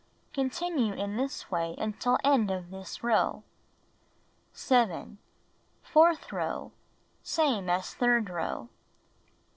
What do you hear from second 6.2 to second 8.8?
row: Same as third row.